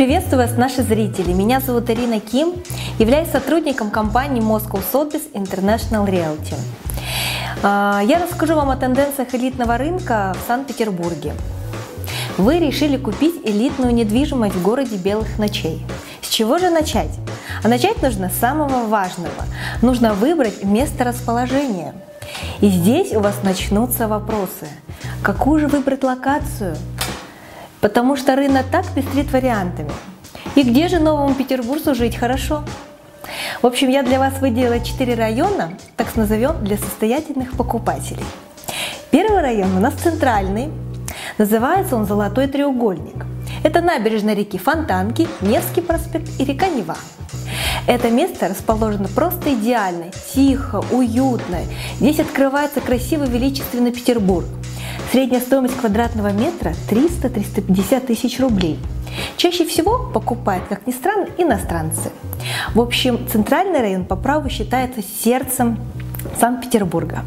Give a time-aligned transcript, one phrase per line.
[0.00, 1.34] Приветствую вас, наши зрители!
[1.34, 2.54] Меня зовут Ирина Ким,
[2.98, 6.54] являюсь сотрудником компании Moscow Sotheby's International Realty.
[7.62, 11.34] А, я расскажу вам о тенденциях элитного рынка в Санкт-Петербурге.
[12.38, 15.84] Вы решили купить элитную недвижимость в городе Белых ночей.
[16.22, 17.12] С чего же начать?
[17.62, 19.44] А начать нужно с самого важного.
[19.82, 21.92] Нужно выбрать место расположения.
[22.62, 24.66] И здесь у вас начнутся вопросы.
[25.22, 26.74] Какую же выбрать локацию?
[27.80, 29.90] Потому что рынок так пестрит вариантами.
[30.54, 32.62] И где же Новому Петербургу жить хорошо?
[33.62, 38.24] В общем, я для вас выделила 4 района, так назовем, для состоятельных покупателей.
[39.10, 40.70] Первый район у нас центральный.
[41.38, 43.24] Называется он «Золотой треугольник».
[43.62, 46.96] Это набережная реки Фонтанки, Невский проспект и река Нева.
[47.86, 51.58] Это место расположено просто идеально, тихо, уютно.
[51.96, 54.46] Здесь открывается красивый величественный Петербург–
[55.10, 58.78] Средняя стоимость квадратного метра 300-350 тысяч рублей.
[59.36, 62.12] Чаще всего покупают, как ни странно, иностранцы.
[62.74, 65.80] В общем, центральный район по праву считается сердцем
[66.38, 67.24] Санкт-Петербурга.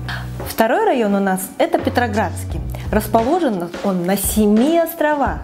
[0.47, 2.61] Второй район у нас– это Петроградский.
[2.89, 5.39] Расположен он на семи островах.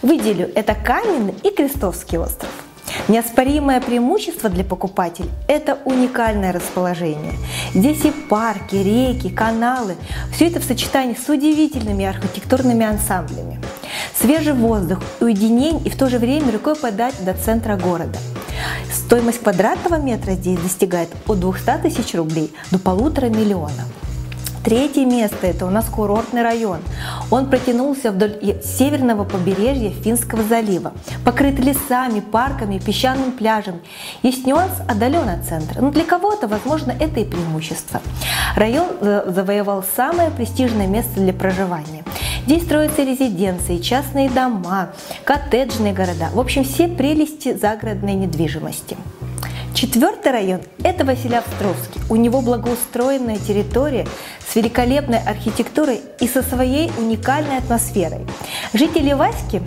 [0.00, 2.50] Выделю– это Каменный и Крестовский остров.
[3.12, 7.34] Неоспоримое преимущество для покупателей– это уникальное расположение.
[7.74, 9.96] Здесь и парки, реки, каналы–
[10.34, 13.60] все это в сочетании с удивительными архитектурными ансамблями.
[14.18, 18.18] Свежий воздух, уединение и в то же время рукой подать до центра города.
[18.90, 24.01] Стоимость квадратного метра здесь достигает от 200 тысяч рублей до полутора миллионов.
[24.64, 26.78] Третье место– это у нас курортный район.
[27.32, 30.92] Он протянулся вдоль северного побережья Финского залива,
[31.24, 33.80] покрыт лесами, парками, песчаным пляжем.
[34.22, 38.00] Есть нюанс отдален от центра, но для кого-то, возможно, это и преимущество.
[38.54, 42.04] Район э, завоевал самое престижное место для проживания.
[42.46, 44.90] Здесь строятся резиденции, частные дома,
[45.24, 46.28] коттеджные города.
[46.32, 48.96] В общем, все прелести загородной недвижимости.
[49.82, 52.00] Четвертый район– это Василиостровский.
[52.08, 54.06] У него благоустроенная территория
[54.48, 58.20] с великолепной архитектурой и со своей уникальной атмосферой.
[58.72, 59.60] Жители Васьки,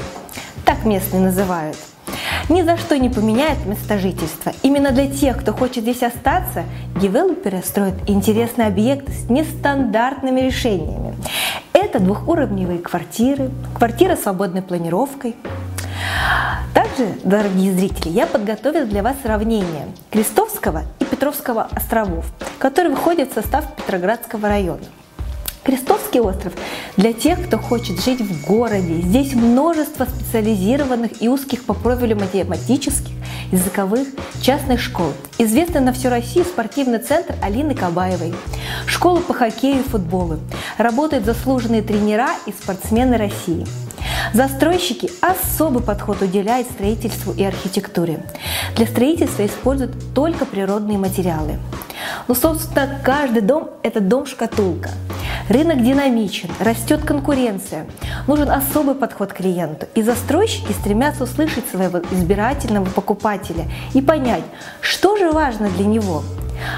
[0.63, 1.75] так местные называют,
[2.47, 4.53] ни за что не поменяют место жительства.
[4.63, 6.63] Именно для тех, кто хочет здесь остаться,
[7.01, 11.13] девелоперы строят интересные объекты с нестандартными решениями.
[11.73, 15.35] Это двухуровневые квартиры, квартиры с свободной планировкой–
[16.95, 22.25] также, дорогие зрители, я подготовила для вас сравнение Крестовского и Петровского островов,
[22.59, 24.83] которые выходят в состав Петроградского района.
[25.63, 26.53] Крестовский остров
[26.95, 29.01] для тех, кто хочет жить в городе.
[29.01, 33.11] Здесь множество специализированных и узких по профилю математических,
[33.51, 34.07] языковых,
[34.41, 35.11] частных школ.
[35.39, 38.35] Известный на всю Россию спортивный центр Алины Кабаевой.
[38.85, 40.39] Школа по хоккею и футболу.
[40.77, 43.65] Работают заслуженные тренера и спортсмены России.
[44.35, 48.19] Застройщики особый подход уделяют строительству и архитектуре.
[48.75, 51.57] Для строительства используют только природные материалы.
[52.27, 54.89] Ну, собственно, каждый дом– это дом-шкатулка.
[55.47, 57.85] Рынок динамичен, растет конкуренция.
[58.27, 59.87] Нужен особый подход к клиенту.
[59.95, 64.43] И застройщики стремятся услышать своего избирательного покупателя и понять,
[64.81, 66.23] что же важно для него–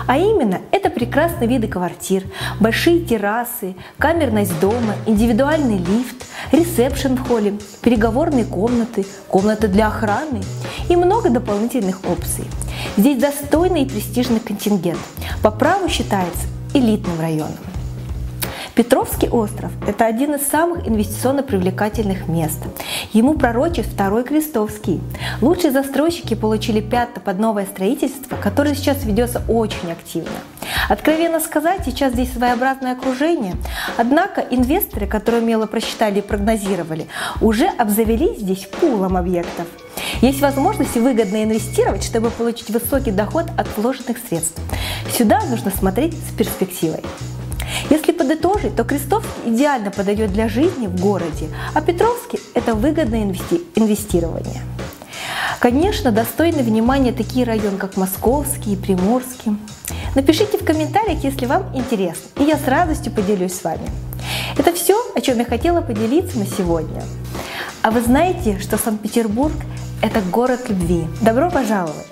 [0.07, 2.23] а именно, это прекрасные виды квартир,
[2.59, 10.41] большие террасы, камерность дома, индивидуальный лифт, ресепшн в холле, переговорные комнаты, комнаты для охраны
[10.89, 12.45] и много дополнительных опций.
[12.95, 14.99] Здесь достойный и престижный контингент.
[15.41, 17.66] По праву считается элитным районом.
[18.77, 22.59] Петровский остров– это один из самых инвестиционно привлекательных мест.
[23.11, 25.01] Ему пророчит второй Крестовский.
[25.41, 30.29] Лучшие застройщики получили пятно под новое строительство, которое сейчас ведется очень активно.
[30.89, 33.55] Откровенно сказать, сейчас здесь своеобразное окружение.
[33.97, 37.07] Однако инвесторы, которые умело просчитали и прогнозировали,
[37.41, 39.65] уже обзавелись здесь пулом объектов.
[40.21, 44.61] Есть возможность выгодно инвестировать, чтобы получить высокий доход от вложенных средств.
[45.11, 47.01] Сюда нужно смотреть с перспективой.
[47.89, 53.63] Если подытожить, то Крестовский идеально подойдет для жизни в городе, а Петровский– это выгодное инвести
[53.75, 54.61] инвестирование.
[55.59, 59.57] Конечно, достойны внимания такие районы, как Московский и Приморский.
[60.15, 63.89] Напишите в комментариях, если вам интересно, и я с радостью поделюсь с вами.
[64.57, 67.03] Это все, о чем я хотела поделиться на сегодня.
[67.81, 69.55] А вы знаете, что Санкт-Петербург–
[70.01, 71.05] это город любви.
[71.21, 72.05] Добро пожаловать!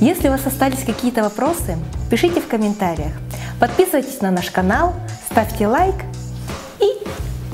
[0.00, 1.78] Если у вас остались какие-то вопросы,
[2.10, 3.12] пишите в комментариях.
[3.60, 4.94] Подписывайтесь на наш канал,
[5.30, 5.94] ставьте лайк
[6.80, 6.90] и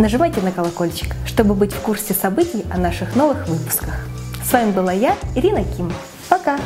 [0.01, 4.07] нажимайте на колокольчик, чтобы быть в курсе событий о наших новых выпусках.
[4.45, 5.93] С вами была я, Ирина Ким.
[6.29, 6.59] Пока!